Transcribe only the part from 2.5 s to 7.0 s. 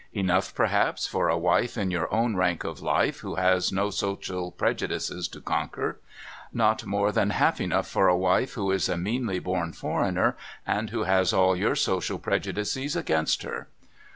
of life, who has no social prejudices to conquer. Not